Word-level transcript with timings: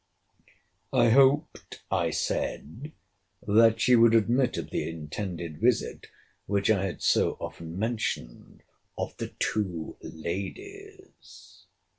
I 0.91 1.09
hoped, 1.09 1.83
I 1.91 2.09
said, 2.09 2.91
that 3.45 3.79
she 3.79 3.95
would 3.95 4.15
admit 4.15 4.57
of 4.57 4.71
the 4.71 4.89
intended 4.89 5.59
visit, 5.59 6.07
which 6.47 6.71
I 6.71 6.85
had 6.87 7.03
so 7.03 7.37
often 7.39 7.77
mentioned, 7.77 8.63
of 8.97 9.15
the 9.17 9.27
two 9.37 9.97
ladies. 10.01 11.67